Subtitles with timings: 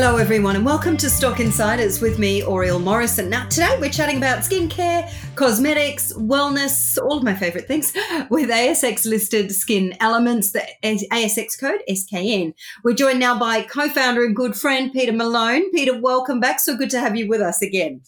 [0.00, 3.28] Hello, everyone, and welcome to Stock Insiders with me, Oriel Morrison.
[3.28, 7.92] Now, today we're chatting about skincare, cosmetics, wellness, all of my favorite things
[8.30, 12.54] with ASX listed skin elements, the ASX code SKN.
[12.84, 15.68] We're joined now by co founder and good friend, Peter Malone.
[15.72, 16.60] Peter, welcome back.
[16.60, 18.02] So good to have you with us again.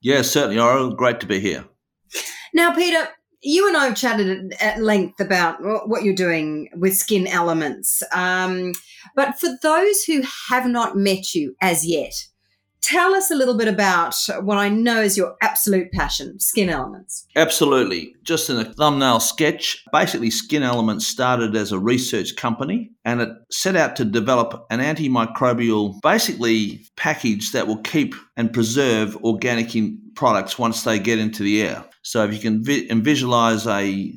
[0.00, 0.96] Yeah, certainly, Oriel.
[0.96, 1.64] Great to be here.
[2.52, 3.06] Now, Peter,
[3.42, 5.58] you and I have chatted at length about
[5.88, 8.02] what you're doing with Skin Elements.
[8.12, 8.72] Um,
[9.16, 12.26] but for those who have not met you as yet,
[12.80, 17.26] tell us a little bit about what I know is your absolute passion, Skin Elements.
[17.36, 18.14] Absolutely.
[18.22, 23.30] Just in a thumbnail sketch, basically, Skin Elements started as a research company and it
[23.50, 29.70] set out to develop an antimicrobial, basically, package that will keep and preserve organic
[30.14, 31.84] products once they get into the air.
[32.02, 34.14] So if you can vi- visualize a,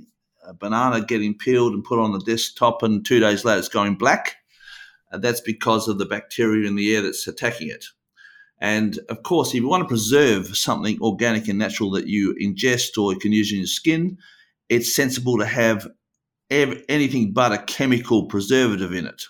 [0.47, 3.95] a, banana getting peeled and put on the desktop, and two days later it's going
[3.95, 4.35] black,
[5.11, 7.85] uh, that's because of the bacteria in the air that's attacking it.
[8.63, 12.97] And of course, if you want to preserve something organic and natural that you ingest
[12.97, 14.17] or you can use in your skin,
[14.69, 15.87] it's sensible to have
[16.49, 19.23] ev- anything but a chemical preservative in it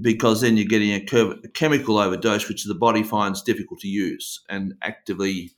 [0.00, 4.40] because then you're getting a, a chemical overdose, which the body finds difficult to use
[4.48, 5.50] and actively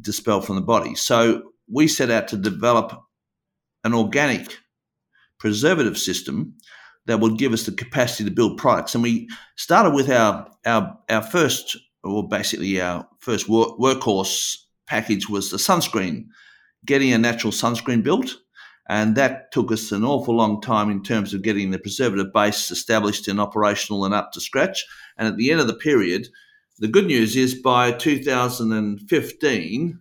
[0.00, 0.94] dispel from the body.
[0.94, 2.98] So we set out to develop
[3.84, 4.56] an organic
[5.38, 6.54] preservative system
[7.06, 8.94] that would give us the capacity to build products.
[8.94, 11.76] And we started with our our our first,
[12.06, 16.26] or basically our first work, workhorse package was the sunscreen,
[16.84, 18.36] getting a natural sunscreen built.
[18.88, 22.70] And that took us an awful long time in terms of getting the preservative base
[22.70, 24.84] established and operational and up to scratch.
[25.18, 26.28] And at the end of the period,
[26.78, 30.00] the good news is by 2015,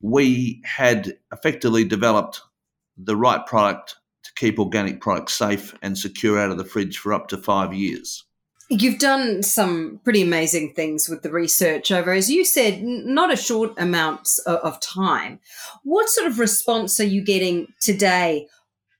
[0.00, 2.40] we had effectively developed
[2.96, 7.12] the right product to keep organic products safe and secure out of the fridge for
[7.12, 8.24] up to five years.
[8.68, 13.36] You've done some pretty amazing things with the research over, as you said, not a
[13.36, 15.38] short amount of time.
[15.84, 18.48] What sort of response are you getting today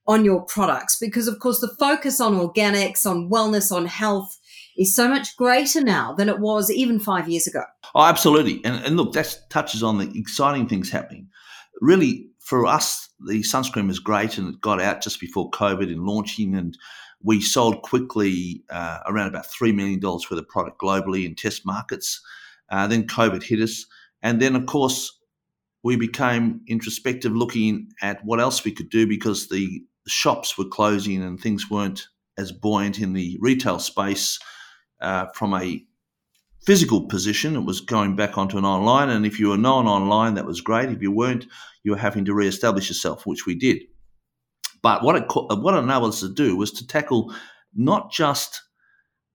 [0.06, 0.96] on your products?
[0.98, 4.38] Because, of course, the focus on organics, on wellness, on health
[4.76, 7.62] is so much greater now than it was even five years ago.
[7.94, 8.64] Oh, absolutely.
[8.64, 11.28] And, and look, that touches on the exciting things happening.
[11.80, 16.04] Really, for us, the sunscreen was great and it got out just before COVID and
[16.04, 16.54] launching.
[16.54, 16.76] And
[17.26, 22.20] we sold quickly uh, around about $3 million worth of product globally in test markets.
[22.70, 23.84] Uh, then COVID hit us.
[24.22, 25.18] And then, of course,
[25.82, 31.20] we became introspective looking at what else we could do because the shops were closing
[31.20, 32.06] and things weren't
[32.38, 34.38] as buoyant in the retail space
[35.00, 35.84] uh, from a
[36.64, 39.08] physical position, it was going back onto an online.
[39.10, 40.90] And if you were known online, that was great.
[40.90, 41.46] If you weren't,
[41.82, 43.82] you were having to re-establish yourself, which we did.
[44.86, 47.34] But what it what it enabled us to do was to tackle
[47.74, 48.62] not just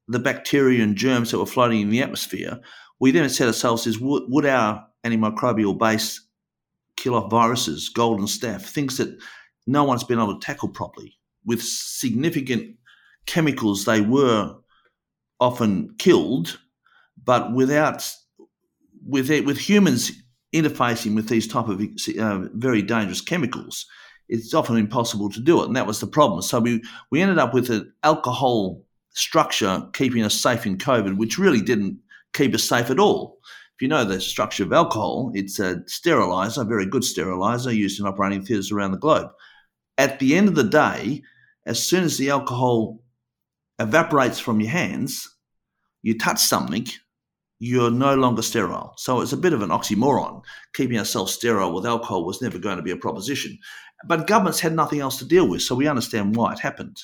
[0.08, 2.58] the bacteria and germs that were floating in the atmosphere.
[3.02, 6.26] We then said ourselves: is would, would our antimicrobial base
[6.96, 9.14] kill off viruses, golden staph, things that
[9.68, 12.78] no one's been able to tackle properly with significant
[13.26, 14.56] chemicals they were
[15.42, 16.62] often killed,
[17.26, 18.10] but without
[19.06, 20.14] with it, with humans
[20.56, 23.86] interfacing with these type of uh, very dangerous chemicals,
[24.32, 26.42] it's often impossible to do it, and that was the problem.
[26.42, 26.82] So we
[27.12, 28.82] we ended up with an alcohol
[29.14, 32.00] structure keeping us safe in COVID, which really didn't
[32.34, 33.40] keep us safe at all.
[33.76, 38.00] If you know the structure of alcohol, it's a sterilizer, a very good sterilizer used
[38.00, 39.30] in operating theatres around the globe.
[39.98, 41.24] At the end of the day,
[41.66, 43.04] as soon as the alcohol
[43.80, 45.30] evaporates from your hands,
[46.04, 46.88] you touch something,
[47.60, 48.94] you're no longer sterile.
[48.98, 50.42] So it's a bit of an oxymoron.
[50.74, 53.58] Keeping ourselves sterile with alcohol was never going to be a proposition.
[54.06, 56.98] But governments had nothing else to deal with, so we understand why it happened.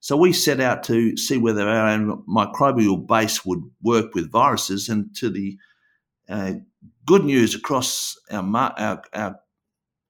[0.00, 4.88] So we set out to see whether our own microbial base would work with viruses,
[4.88, 5.58] and to the
[6.28, 6.52] uh,
[7.06, 8.44] good news across our,
[8.78, 9.40] our, our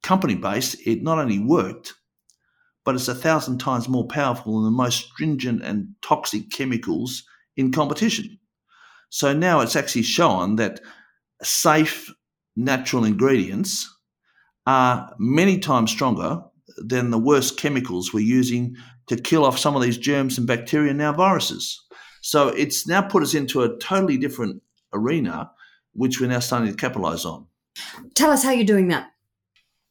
[0.03, 1.95] company base, it not only worked,
[2.85, 7.25] but it's a thousand times more powerful than the most stringent and toxic chemicals
[7.57, 8.39] in competition.
[9.11, 10.81] So now it's actually shown that
[11.43, 12.13] safe
[12.57, 13.89] natural ingredients
[14.69, 16.43] are many times stronger
[16.77, 18.77] than the worst chemicals we're using
[19.07, 21.83] to kill off some of these germs and bacteria, now viruses.
[22.21, 24.63] So it's now put us into a totally different
[24.93, 25.51] arena,
[25.95, 27.47] which we're now starting to capitalize on.
[28.15, 29.11] Tell us how you're doing that.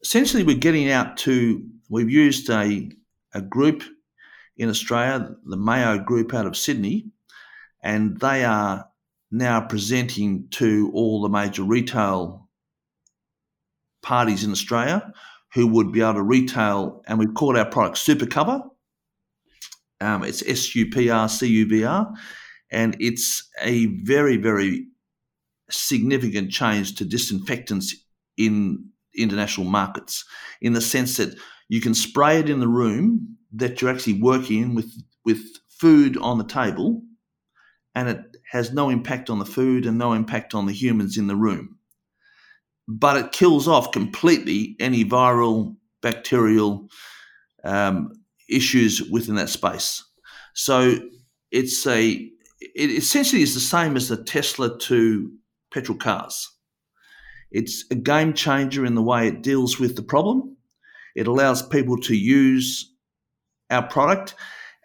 [0.03, 2.89] Essentially, we're getting out to We've used a,
[3.33, 3.83] a group
[4.57, 7.11] in Australia, the Mayo Group out of Sydney,
[7.81, 8.89] and they are
[9.31, 12.46] now presenting to all the major retail
[14.07, 15.11] parties in Australia
[15.53, 18.61] who would be able to retail, and we've called our product SuprCuvr.
[19.99, 22.13] Um, it's S U P R C U V R,
[22.71, 24.87] and it's a very, very
[25.69, 27.95] significant change to disinfectants
[28.37, 30.23] in international markets
[30.61, 31.35] in the sense that
[31.67, 34.91] you can spray it in the room that you're actually working in with,
[35.25, 35.41] with
[35.81, 37.01] food on the table,
[37.95, 38.19] and it
[38.51, 41.76] has no impact on the food and no impact on the humans in the room.
[42.87, 46.87] But it kills off completely any viral, bacterial
[47.63, 48.13] um,
[48.49, 50.03] issues within that space.
[50.53, 50.99] So
[51.51, 52.29] it's a
[52.59, 55.31] it essentially is the same as the Tesla to
[55.71, 56.49] petrol cars.
[57.51, 60.57] It's a game changer in the way it deals with the problem.
[61.15, 62.93] It allows people to use
[63.69, 64.35] our product.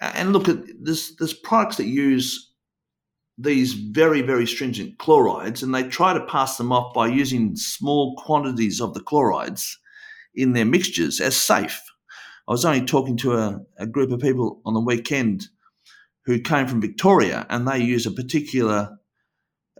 [0.00, 1.14] And look at this.
[1.16, 2.51] There's products that use
[3.38, 8.14] these very, very stringent chlorides, and they try to pass them off by using small
[8.16, 9.78] quantities of the chlorides
[10.34, 11.82] in their mixtures as safe.
[12.48, 15.48] I was only talking to a, a group of people on the weekend
[16.24, 18.98] who came from Victoria, and they use a particular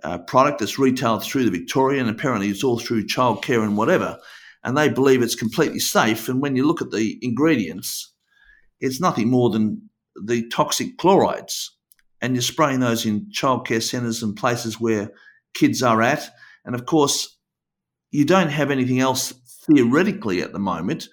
[0.03, 2.09] uh, product that's retailed through the Victorian.
[2.09, 4.19] Apparently, it's all through childcare and whatever,
[4.65, 6.29] and they believe it's completely safe.
[6.29, 8.13] And when you look at the ingredients,
[8.81, 9.89] it's nothing more than
[10.25, 11.77] the toxic chlorides,
[12.23, 15.11] and you're spraying those in childcare centres and places where
[15.53, 16.31] kids are at.
[16.65, 17.37] And of course,
[18.11, 19.35] you don't have anything else
[19.67, 21.09] theoretically at the moment.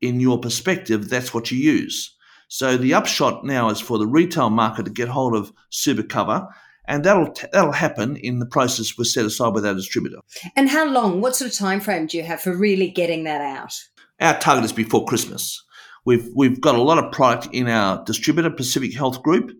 [0.00, 2.16] In your perspective, that's what you use.
[2.48, 6.48] So the upshot now is for the retail market to get hold of SuprCuvr
[6.86, 10.18] and that'll that'll happen in the process was set aside with our distributor.
[10.54, 11.20] And how long?
[11.20, 13.72] What sort of time frame do you have for really getting that out?
[14.20, 15.62] Our target is before Christmas.
[16.04, 19.50] We've we've got a lot of product in our distributor, Pacific Health Group,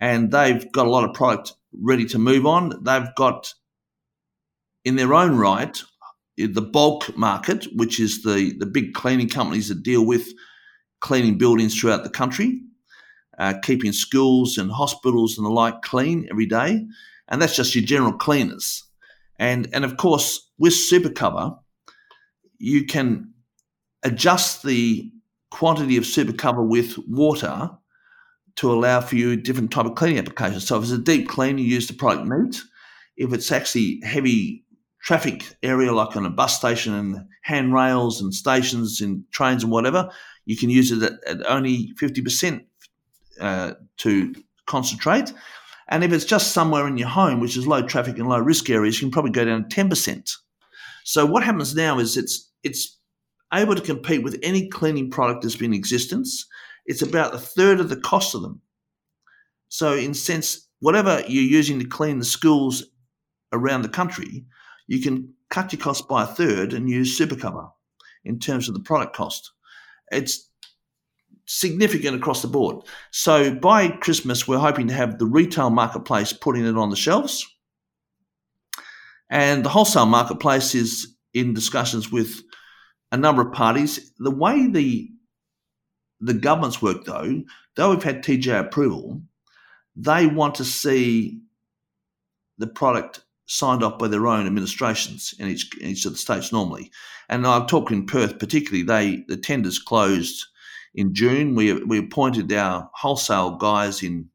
[0.00, 2.82] and they've got a lot of product ready to move on.
[2.82, 3.54] They've got
[4.84, 5.80] in their own right
[6.36, 10.28] the bulk market, which is the the big cleaning companies that deal with
[11.00, 12.60] cleaning buildings throughout the country
[13.38, 16.86] uh, keeping schools and hospitals and the like clean every day.
[17.28, 18.84] And that's just your general cleaners.
[19.38, 21.58] And, and of course, with SuprCuvr,
[22.58, 23.32] you can
[24.02, 25.10] adjust the
[25.50, 27.70] quantity of SuprCuvr with water
[28.56, 30.66] to allow for you different type of cleaning applications.
[30.66, 32.60] So if it's a deep clean, you use the product neat.
[33.16, 34.64] If it's actually heavy
[35.02, 40.10] traffic area like on a bus station and handrails and stations and trains and whatever,
[40.46, 42.64] you can use it at, at only 50%
[43.40, 44.34] uh, to
[44.66, 45.32] concentrate.
[45.88, 48.68] And if it's just somewhere in your home, which is low traffic and low risk
[48.68, 50.32] areas, you can probably go down to ten percent.
[51.04, 52.98] So what happens now is it's it's
[53.54, 56.46] able to compete with any cleaning product that's been in existence.
[56.86, 58.60] It's about a third of the cost of them.
[59.68, 62.84] So in sense, whatever you're using to clean the schools
[63.52, 64.44] around the country,
[64.86, 67.70] you can cut your cost by a third and use SuprCuvr
[68.24, 69.52] in terms of the product cost.
[70.10, 70.48] It's
[71.46, 72.84] significant across the board.
[73.10, 77.46] So by Christmas, we're hoping to have the retail marketplace putting it on the shelves.
[79.30, 82.42] And the wholesale marketplace is in discussions with
[83.10, 84.12] a number of parties.
[84.18, 85.08] The way the
[86.20, 87.42] the governments work, though,
[87.74, 89.20] though we've had TGA approval,
[89.94, 91.40] they want to see
[92.58, 96.52] the product signed off by their own administrations in each, in each of the states
[96.52, 96.90] normally.
[97.28, 100.46] And I'm talking in Perth particularly, they the tenders closed
[100.94, 101.54] in June.
[101.54, 104.28] We, we appointed our wholesale guys in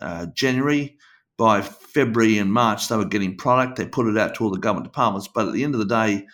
[0.00, 0.96] uh, January.
[1.38, 3.76] By February and March, they were getting product.
[3.76, 5.26] They put it out to all the government departments.
[5.26, 6.26] But at the end of the day,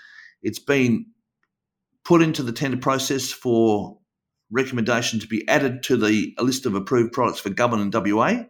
[0.43, 1.07] it's been
[2.05, 3.99] put into the tender process for
[4.51, 8.45] recommendation to be added to the list of approved products for government in WA.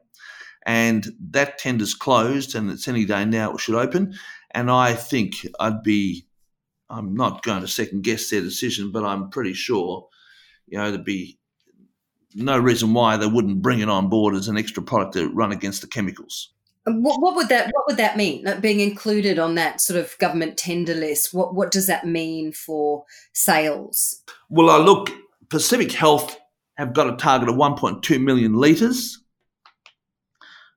[0.65, 4.15] And that tender's closed and it's any day now it should open.
[4.51, 6.27] And I think I'd be,
[6.91, 10.09] I'm not going to second guess their decision, but I'm pretty sure
[10.67, 11.39] you know, there'd be
[12.35, 15.53] no reason why they wouldn't bring it on board as an extra product to run
[15.53, 16.53] against the chemicals.
[16.85, 18.45] What, what, would that What would that mean?
[18.45, 21.35] Like being included on that sort of government tender list.
[21.35, 24.23] What What does that mean for sales?
[24.51, 25.11] Well, I look.
[25.49, 26.37] Pacific Health
[26.77, 29.23] have got a target of 1.2 million litres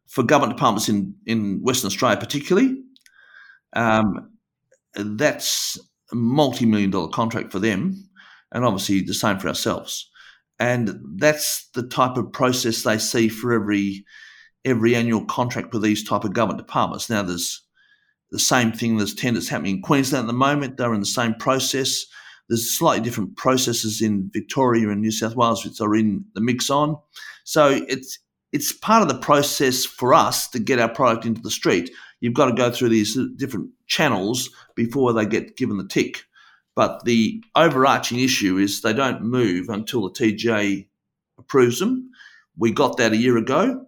[0.07, 2.81] for government departments in in Western Australia, particularly.
[3.73, 4.31] Um,
[4.95, 5.77] that's
[6.11, 8.09] a multi million dollar contract for them
[8.51, 10.09] and obviously the same for ourselves.
[10.59, 14.05] And that's the type of process they see for every
[14.65, 17.09] every annual contract with these type of government departments.
[17.09, 17.63] Now there's
[18.31, 18.97] the same thing.
[18.97, 20.77] There's tenders happening in Queensland at the moment.
[20.77, 22.05] They're in the same process.
[22.49, 26.69] There's slightly different processes in Victoria and New South Wales which are in the mix
[26.69, 26.97] on.
[27.43, 28.19] So it's
[28.51, 31.91] it's part of the process for us to get our product into the street.
[32.19, 36.23] You've got to go through these different channels before they get given the tick.
[36.75, 40.87] But the overarching issue is they don't move until the TGA
[41.37, 42.09] approves them.
[42.57, 43.85] We got that a year ago.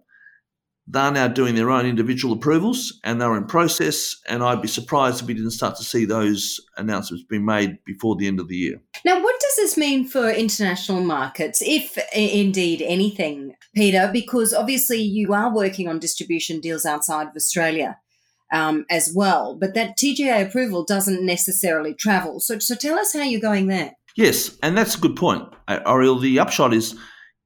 [0.86, 4.16] They're now doing their own individual approvals and they're in process.
[4.28, 8.16] And I'd be surprised if we didn't start to see those announcements being made before
[8.16, 8.82] the end of the year.
[9.04, 14.10] Now, what does this mean for international markets, if indeed anything, Peter?
[14.12, 17.98] Because obviously you are working on distribution deals outside of Australia.
[18.54, 22.38] Um, as well, but that TGA approval doesn't necessarily travel.
[22.38, 23.92] So, so tell us how you're going there.
[24.14, 25.48] Yes, and that's a good point,
[25.86, 26.18] Oriel.
[26.18, 26.94] The upshot is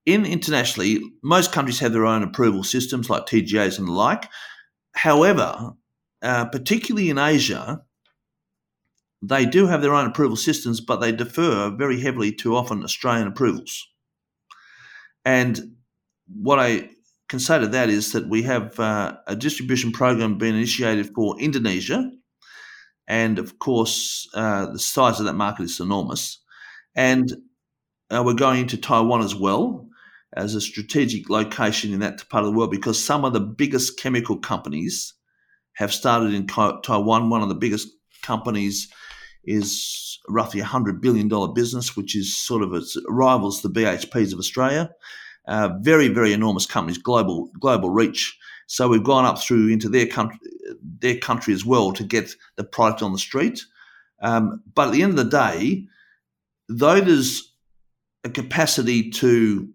[0.06, 4.28] in internationally, most countries have their own approval systems like TGAs and the like.
[4.94, 5.72] However,
[6.22, 7.82] uh, particularly in Asia,
[9.20, 13.26] they do have their own approval systems, but they defer very heavily to often Australian
[13.26, 13.88] approvals.
[15.25, 15.76] And
[16.28, 16.90] what I
[17.28, 21.38] can say to that is that we have uh, a distribution program being initiated for
[21.40, 22.08] Indonesia.
[23.08, 26.38] And of course, uh, the size of that market is enormous.
[26.94, 27.32] And
[28.10, 29.86] uh, we're going into Taiwan as well
[30.37, 33.99] as a strategic location in that part of the world because some of the biggest
[33.99, 35.14] chemical companies
[35.76, 37.31] have started in Taiwan.
[37.31, 37.88] One of the biggest
[38.23, 38.88] companies
[39.45, 44.38] is roughly a hundred billion dollar business, which is sort of rivals the BHPs of
[44.38, 44.90] Australia.
[45.47, 48.37] Uh, very, very enormous companies, global global reach.
[48.66, 50.38] So we've gone up through into their country,
[51.00, 53.61] their country as well to get the product on the street.
[54.23, 55.87] Um, but at the end of the day,
[56.69, 57.52] though there's
[58.25, 59.69] a capacity to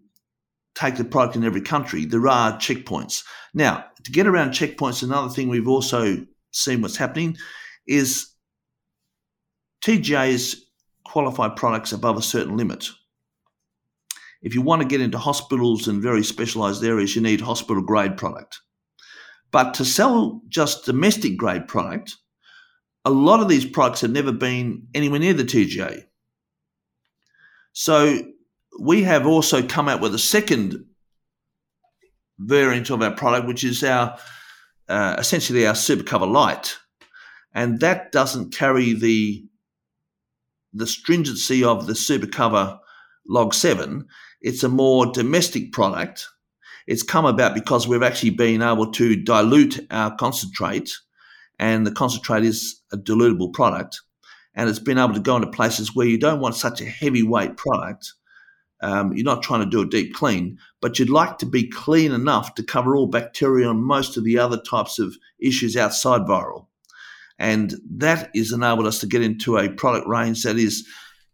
[0.74, 3.24] take the product in every country, there are checkpoints.
[3.54, 7.36] Now, to get around checkpoints, another thing we've also seen what's happening
[7.86, 8.30] is
[9.84, 10.56] TGAs
[11.04, 12.88] qualify products above a certain limit.
[14.42, 18.16] If you want to get into hospitals and very specialized areas, you need hospital grade
[18.16, 18.60] product.
[19.50, 22.16] But to sell just domestic grade product,
[23.04, 26.04] a lot of these products have never been anywhere near the TGA.
[27.72, 28.22] So
[28.80, 30.84] we have also come out with a second
[32.38, 34.18] variant of our product, which is our
[34.88, 36.76] uh, essentially our SuprCuvr Light,
[37.54, 39.44] and that doesn't carry the
[40.72, 42.78] the stringency of the SuprCuvr
[43.28, 44.06] Log Seven.
[44.40, 46.26] It's a more domestic product.
[46.86, 50.90] It's come about because we've actually been able to dilute our concentrate,
[51.58, 54.00] and the concentrate is a dilutable product,
[54.54, 57.56] and it's been able to go into places where you don't want such a heavyweight
[57.56, 58.12] product
[58.82, 62.12] um, you're not trying to do a deep clean, but you'd like to be clean
[62.12, 66.66] enough to cover all bacteria and most of the other types of issues outside viral.
[67.38, 70.86] And that has enabled us to get into a product range that is,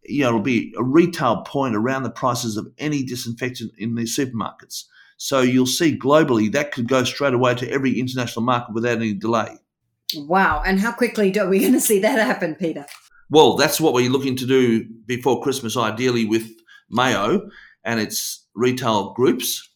[0.04, 4.02] you know, it'll be a retail point around the prices of any disinfectant in the
[4.02, 4.84] supermarkets.
[5.16, 9.14] So you'll see globally that could go straight away to every international market without any
[9.14, 9.56] delay.
[10.16, 10.62] Wow.
[10.64, 12.86] And how quickly are we going to see that happen, Peter?
[13.30, 16.50] Well, that's what we're looking to do before Christmas, ideally with
[16.90, 17.48] Mayo
[17.84, 19.68] and its retail groups.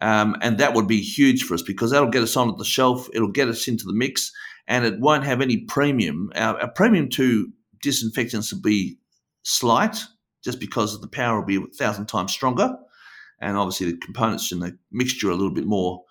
[0.00, 3.08] Um, and that would be huge for us because that'll get us onto the shelf,
[3.12, 4.32] it'll get us into the mix,
[4.66, 6.30] and it won't have any premium.
[6.34, 7.52] Our, our premium to
[7.82, 8.98] disinfectants will be
[9.42, 9.98] slight
[10.42, 12.74] just because the power will be a thousand times stronger.
[13.40, 16.04] And obviously, the components in the mixture are a little bit more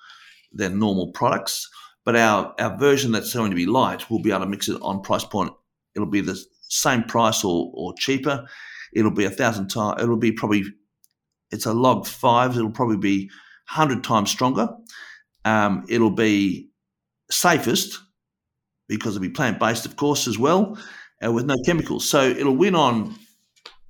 [0.52, 1.70] than normal products.
[2.06, 4.82] But our, our version that's going to be light, we'll be able to mix it
[4.82, 5.52] on price point.
[5.96, 8.46] It'll be the same price or, or cheaper
[8.94, 10.02] it'll be a thousand times.
[10.02, 10.64] It'll be probably
[11.52, 12.56] it's a log five.
[12.58, 13.30] It'll probably be
[13.66, 14.70] hundred times stronger.
[15.46, 16.70] Um, it'll be
[17.32, 18.00] safest
[18.88, 20.78] because it'll be plant based, of course, as well,
[21.24, 22.10] uh, with no chemicals.
[22.10, 23.16] So it'll win on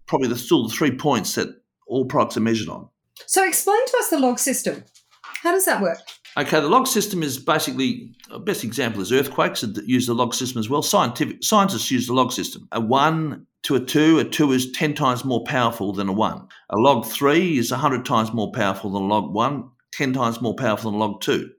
[0.05, 1.47] probably the, still the three points that
[1.87, 2.89] all products are measured on.
[3.25, 4.83] So explain to us the log system.
[5.21, 5.99] How does that work?
[6.39, 10.34] Okay, the log system is basically the best example is earthquakes that use the log
[10.34, 10.81] system as well.
[10.81, 12.65] Scientific scientists use the log system.
[12.72, 16.48] A one to a two, a two is ten times more powerful than a one.
[16.69, 20.55] A log three is hundred times more powerful than a log one, 10 times more
[20.55, 21.50] powerful than log two.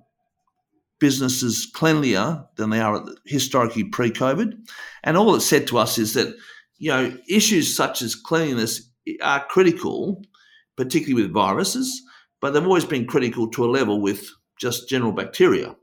[1.00, 4.54] businesses cleanlier than they are historically pre COVID.
[5.06, 6.36] And all it's said to us is that,
[6.78, 8.82] you know, issues such as cleanliness
[9.22, 10.22] are critical,
[10.76, 12.02] particularly with viruses,
[12.42, 15.78] but they've always been critical to a level with just general bacteria.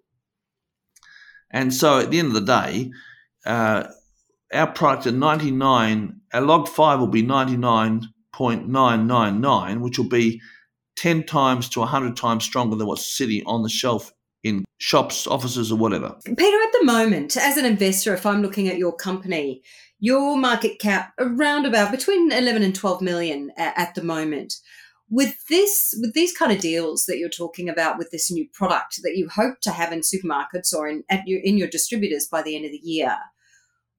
[1.50, 2.91] And so at the end of the day,
[3.45, 3.85] uh,
[4.53, 10.41] our product at 99, our log 5 will be 99.999, which will be
[10.97, 14.12] 10 times to 100 times stronger than what's sitting on the shelf
[14.43, 16.15] in shops, offices, or whatever.
[16.25, 19.62] Peter, at the moment, as an investor, if I'm looking at your company,
[19.99, 24.55] your market cap around about between 11 and 12 million at the moment
[25.09, 29.01] with this with these kind of deals that you're talking about with this new product
[29.03, 32.57] that you hope to have in supermarkets or in your in your distributors by the
[32.57, 33.17] end of the year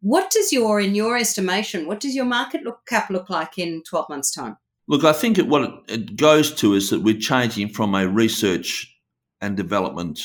[0.01, 3.81] what does your in your estimation what does your market look cap look like in
[3.83, 4.57] 12 months time?
[4.87, 8.93] Look i think it, what it, goes to is that we're changing from a research
[9.41, 10.21] and development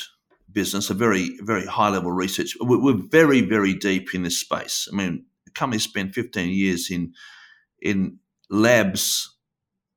[0.51, 2.55] business a very very high level research.
[2.61, 4.87] We're, very very deep in this space.
[4.91, 7.13] I mean the company spent 15 years in
[7.81, 9.32] in labs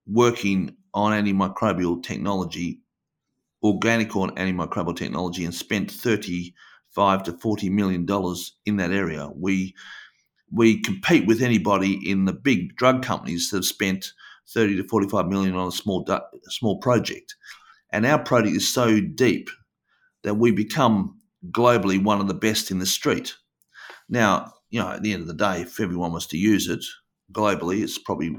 [0.06, 2.80] working on antimicrobial technology,
[3.62, 9.30] organic or antimicrobial technology, and spent 35 to 40 million dollars in that area.
[9.34, 9.74] We
[10.52, 14.12] we compete with anybody in the big drug companies that have spent
[14.48, 16.06] 30 to 45 million on a small
[16.44, 17.34] small project.
[17.90, 19.48] And our project is so deep
[20.22, 23.34] that we become globally one of the best in the street.
[24.08, 26.84] Now, you know, at the end of the day, if everyone was to use it
[27.32, 28.36] globally, it's probably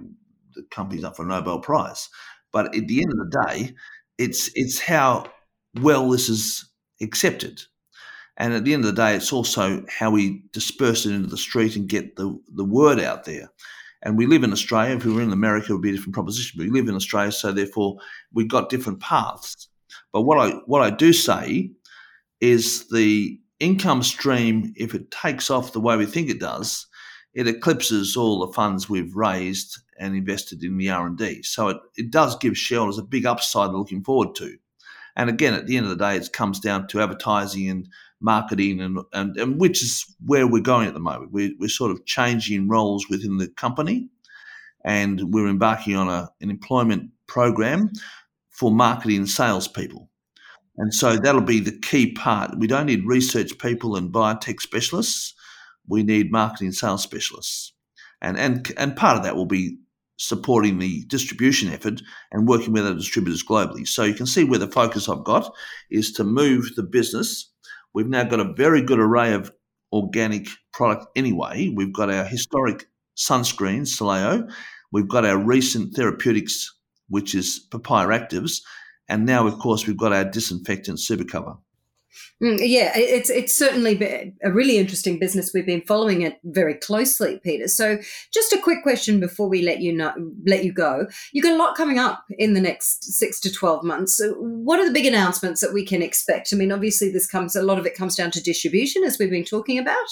[0.57, 2.09] the company's up for a Nobel Prize.
[2.51, 3.75] But at the end of the day,
[4.17, 5.25] it's it's how
[5.81, 6.69] well this is
[7.01, 7.61] accepted.
[8.37, 11.37] And at the end of the day, it's also how we disperse it into the
[11.37, 13.49] street and get the, the word out there.
[14.03, 14.95] And we live in Australia.
[14.95, 16.57] If we were in America, it would be a different proposition.
[16.57, 17.97] But we live in Australia, so therefore
[18.31, 19.69] we've got different paths.
[20.13, 21.71] But what I what I do say
[22.39, 26.85] is the income stream, if it takes off the way we think it does,
[27.33, 31.43] it eclipses all the funds we've raised and invested in the R&D.
[31.43, 34.57] So it, it does give shareholders a big upside looking forward to.
[35.15, 37.89] And again, at the end of the day, it comes down to advertising and
[38.21, 41.31] marketing, and, and, and which is where we're going at the moment.
[41.31, 44.09] We're, we're sort of changing roles within the company,
[44.85, 47.91] and we're embarking on a, an employment program
[48.51, 50.09] for marketing and salespeople.
[50.77, 52.57] And so that'll be the key part.
[52.57, 55.33] We don't need research people and biotech specialists.
[55.87, 57.73] We need marketing sales specialists.
[58.21, 59.77] And, and, and part of that will be
[60.17, 62.01] supporting the distribution effort
[62.31, 63.87] and working with our distributors globally.
[63.87, 65.53] So you can see where the focus I've got
[65.89, 67.51] is to move the business.
[67.93, 69.51] We've now got a very good array of
[69.93, 71.71] organic product anyway.
[71.73, 74.51] We've got our historic sunscreen, Soleo.
[74.91, 76.73] We've got our recent therapeutics,
[77.09, 78.61] which is papaya actives.
[79.09, 81.57] And now, of course, we've got our disinfectant SuprCuvr.
[82.41, 85.51] Mm, yeah, it's it's certainly a really interesting business.
[85.53, 87.67] We've been following it very closely, Peter.
[87.67, 87.97] So,
[88.33, 90.13] just a quick question before we let you know,
[90.45, 91.07] let you go.
[91.33, 94.15] You got a lot coming up in the next six to twelve months.
[94.17, 96.53] So what are the big announcements that we can expect?
[96.53, 99.29] I mean, obviously, this comes a lot of it comes down to distribution, as we've
[99.29, 100.07] been talking about,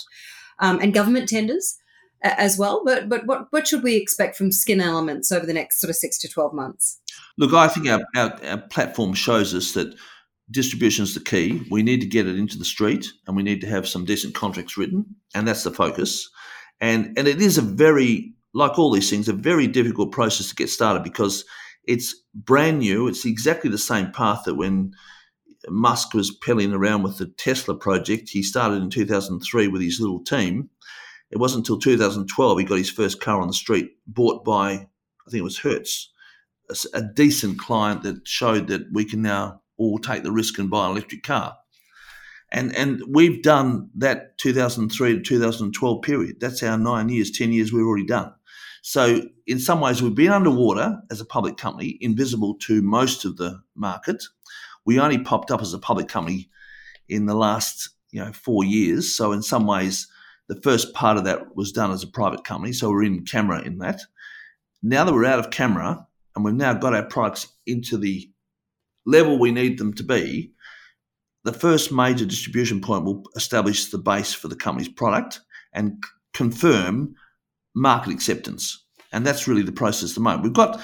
[0.59, 1.77] um, and government tenders
[2.21, 2.81] as well.
[2.83, 5.95] But but what what should we expect from Skin Elements over the next sort of
[5.95, 6.99] six to twelve months?
[7.37, 9.95] Look, I think our, our, our platform shows us that
[10.51, 11.65] distribution is the key.
[11.69, 14.35] We need to get it into the street, and we need to have some decent
[14.35, 16.29] contracts written, and that's the focus.
[16.79, 20.55] And and it is a very like all these things, a very difficult process to
[20.55, 21.43] get started because
[21.83, 23.07] it's brand new.
[23.07, 24.93] It's exactly the same path that when
[25.67, 30.23] Musk was peddling around with the Tesla project, he started in 2003 with his little
[30.23, 30.69] team.
[31.31, 34.87] It wasn't until 2012 he got his first car on the street, bought by
[35.27, 36.13] I think it was Hertz,
[36.69, 40.69] a, a decent client that showed that we can now or take the risk and
[40.69, 41.57] buy an electric car.
[42.51, 46.39] And and we've done that 2003 to 2012 period.
[46.39, 48.33] That's our nine years, ten years we've already done.
[48.81, 53.37] So in some ways, we've been underwater as a public company, invisible to most of
[53.37, 54.23] the market.
[54.85, 56.49] We only popped up as a public company
[57.09, 59.13] in the last you know four years.
[59.13, 60.07] So in some ways,
[60.47, 62.73] the first part of that was done as a private company.
[62.73, 64.01] So we're in camera in that.
[64.83, 68.29] Now that we're out of camera and we've now got our products into the
[69.05, 70.51] level we need them to be,
[71.43, 75.41] the first major distribution point will establish the base for the company's product
[75.73, 77.15] and c- confirm
[77.75, 78.83] market acceptance.
[79.11, 80.43] And that's really the process at the moment.
[80.43, 80.81] We've got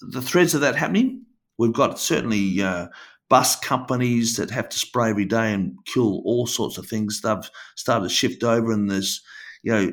[0.00, 1.24] the threads of that happening.
[1.58, 2.88] We've got certainly uh,
[3.30, 7.20] bus companies that have to spray every day and kill all sorts of things.
[7.20, 9.22] They've started to shift over, and there's,
[9.62, 9.92] you know,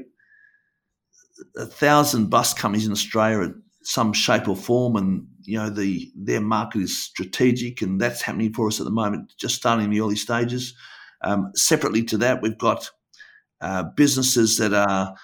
[1.58, 6.12] a thousand bus companies in Australia in some shape or form, and you know the
[6.15, 9.91] their market is strategic, and that's happening for us at the moment, just starting in
[9.91, 10.73] the early stages.
[11.23, 12.89] Um, separately to that, we've got
[13.62, 15.15] uh, businesses that are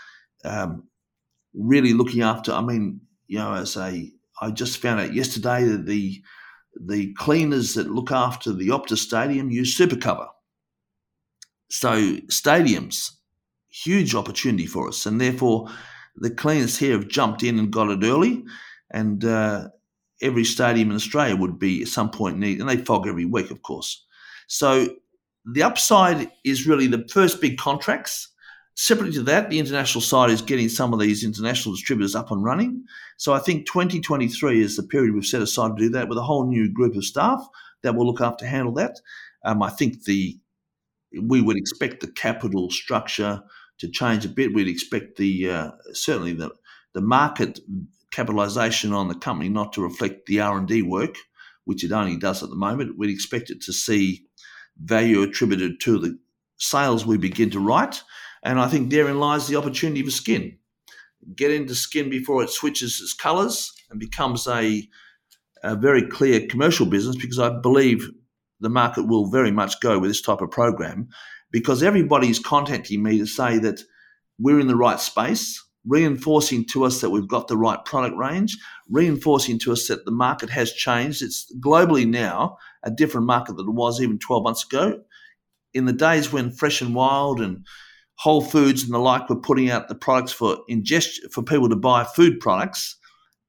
[0.45, 0.87] um,
[1.53, 2.51] really looking after.
[2.51, 6.21] I mean, you know, as a I just found out yesterday that the
[6.79, 10.27] the cleaners that look after the Optus Stadium use SuprCuvr.
[11.69, 11.91] So
[12.27, 13.11] stadiums,
[13.69, 15.69] huge opportunity for us, and therefore
[16.15, 18.43] the cleaners here have jumped in and got it early,
[18.91, 19.69] and uh,
[20.21, 23.51] every stadium in Australia would be at some point need, and they fog every week,
[23.51, 24.05] of course.
[24.47, 24.87] So
[25.45, 28.29] the upside is really the first big contracts
[28.79, 32.43] Separately to that, the international side is getting some of these international distributors up and
[32.43, 32.85] running.
[33.17, 36.23] So I think 2023 is the period we've set aside to do that with a
[36.23, 37.43] whole new group of staff
[37.81, 38.99] that will look after handle that.
[39.43, 40.37] Um, I think the
[41.23, 43.41] we would expect the capital structure
[43.79, 44.53] to change a bit.
[44.53, 46.51] We'd expect the uh, certainly the
[46.93, 47.59] the market
[48.11, 51.15] capitalisation on the company not to reflect the R and D work,
[51.65, 52.97] which it only does at the moment.
[52.97, 54.25] We'd expect it to see
[54.79, 56.19] value attributed to the
[56.57, 58.01] sales we begin to write
[58.43, 60.57] and I think therein lies the opportunity for skin.
[61.35, 64.87] Get into skin before it switches its colours and becomes a,
[65.63, 68.09] a very clear commercial business because I believe
[68.59, 71.09] the market will very much go with this type of program
[71.51, 73.81] because everybody's contacting me to say that
[74.39, 78.57] we're in the right space, reinforcing to us that we've got the right product range,
[78.89, 81.21] reinforcing to us that the market has changed.
[81.21, 85.01] It's globally now a different market than it was even 12 months ago.
[85.73, 87.65] In the days when Fresh and Wild and
[88.17, 91.75] Whole Foods and the like were putting out the products for ingest for people to
[91.75, 92.95] buy food products.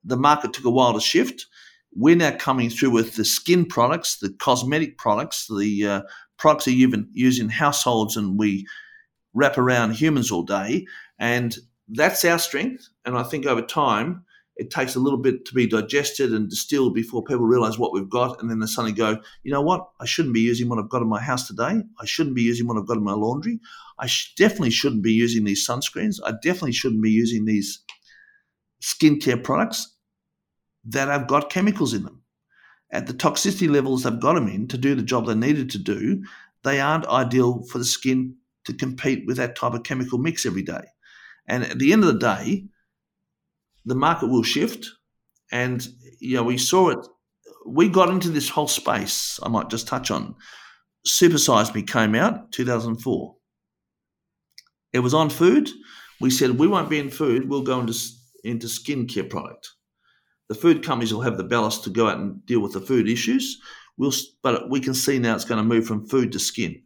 [0.04, 1.46] The market took a while to shift.
[1.94, 6.02] We're now coming through with the skin products, the cosmetic products, the uh,
[6.36, 8.66] products that you even use in households, and we
[9.32, 10.86] wrap around humans all day.
[11.18, 11.56] And
[11.88, 12.88] that's our strength.
[13.04, 14.24] And I think over time,
[14.56, 18.10] it takes a little bit to be digested and distilled before people realize what we've
[18.10, 18.40] got.
[18.40, 19.88] And then they suddenly go, you know what?
[20.00, 21.80] I shouldn't be using what I've got in my house today.
[22.00, 23.60] I shouldn't be using what I've got in my laundry.
[24.00, 26.18] I sh- definitely shouldn't be using these sunscreens.
[26.24, 27.84] I definitely shouldn't be using these
[28.82, 29.94] skincare products
[30.84, 32.22] that have got chemicals in them.
[32.90, 35.78] At the toxicity levels they've got them in to do the job they needed to
[35.78, 36.24] do,
[36.64, 40.62] they aren't ideal for the skin to compete with that type of chemical mix every
[40.62, 40.82] day.
[41.48, 42.66] And at the end of the day,
[43.84, 44.86] the market will shift.
[45.50, 45.86] And,
[46.20, 47.06] you know, we saw it.
[47.66, 50.34] We got into this whole space, I might just touch on.
[51.06, 53.34] Supersize Me came out 2004.
[54.92, 55.68] It was on food.
[56.20, 57.94] We said, we won't be in food, we'll go into,
[58.44, 59.70] into skincare product.
[60.48, 63.08] The food companies will have the ballast to go out and deal with the food
[63.08, 63.60] issues.
[63.96, 66.82] We'll, but we can see now it's going to move from food to skin.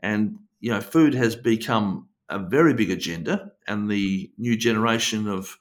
[0.00, 5.56] And, you know, food has become a very big agenda, and the new generation of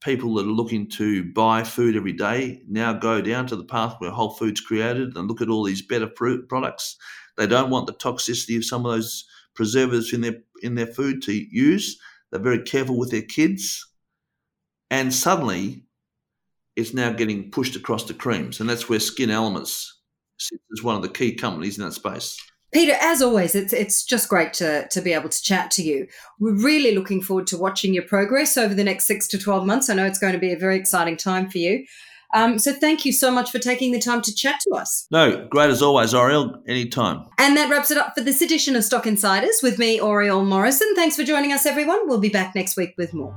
[0.00, 3.94] people that are looking to buy food every day now go down to the path
[3.98, 6.96] where Whole Foods created and look at all these better fruit products.
[7.36, 11.22] They don't want the toxicity of some of those preservatives in their in their food
[11.22, 11.98] to use.
[12.30, 13.86] They're very careful with their kids,
[14.90, 15.84] and suddenly,
[16.76, 20.00] it's now getting pushed across the creams, and that's where Skin Elements
[20.38, 22.36] sits as one of the key companies in that space.
[22.74, 26.08] Peter, as always, it's it's just great to to be able to chat to you.
[26.40, 29.88] We're really looking forward to watching your progress over the next six to twelve months.
[29.88, 31.86] I know it's going to be a very exciting time for you.
[32.34, 35.06] Um, so thank you so much for taking the time to chat to us.
[35.12, 36.60] No, great as always, Oriel.
[36.66, 37.24] Anytime.
[37.38, 40.92] And that wraps it up for this edition of Stock Insiders with me, Oriel Morrison.
[40.96, 42.08] Thanks for joining us, everyone.
[42.08, 43.32] We'll be back next week with more.